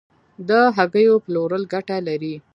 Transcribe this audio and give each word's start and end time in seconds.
د 0.47 0.51
هګیو 0.77 1.15
پلورل 1.25 1.63
ګټه 1.73 1.97
لري؟ 2.07 2.35